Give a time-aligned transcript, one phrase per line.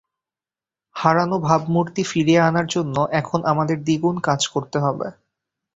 [0.95, 5.07] হারানো ভাবমূর্তি ফিরিয়ে আনার জন্য এখন আমাদের দ্বিগুণ কাজ করতে হবে।